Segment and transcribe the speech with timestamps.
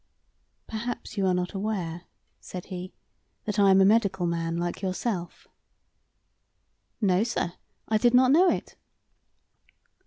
[0.65, 2.05] "Perhaps you are not aware,"
[2.39, 2.91] said he,
[3.45, 5.47] "that I am a medical man like yourself?"
[6.99, 7.53] "No, sir,
[7.87, 8.75] I did not know it."